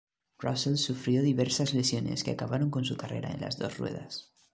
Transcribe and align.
Russell 0.39 0.77
sufrió 0.79 1.21
diversas 1.21 1.75
lesiones 1.75 2.23
que 2.23 2.31
acabaron 2.31 2.71
con 2.71 2.83
su 2.85 2.97
carrera 2.97 3.29
en 3.33 3.41
las 3.41 3.59
dos 3.59 3.77
ruedas. 3.77 4.33